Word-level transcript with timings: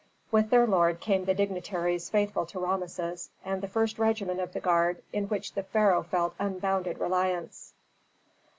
With 0.31 0.49
their 0.49 0.65
lord 0.65 0.99
came 0.99 1.25
the 1.25 1.35
dignitaries 1.35 2.09
faithful 2.09 2.47
to 2.47 2.59
Rameses, 2.59 3.29
and 3.45 3.61
the 3.61 3.67
first 3.67 3.99
regiment 3.99 4.39
of 4.39 4.51
the 4.51 4.59
guard 4.59 5.03
in 5.13 5.25
which 5.27 5.53
the 5.53 5.61
pharaoh 5.61 6.01
felt 6.01 6.33
unbounded 6.39 6.97
reliance. 6.97 7.75